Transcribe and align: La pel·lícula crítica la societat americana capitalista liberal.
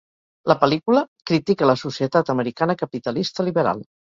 La 0.51 0.55
pel·lícula 0.63 1.03
crítica 1.31 1.69
la 1.73 1.77
societat 1.83 2.35
americana 2.37 2.79
capitalista 2.83 3.47
liberal. 3.51 3.89